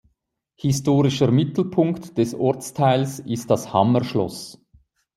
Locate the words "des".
2.17-2.33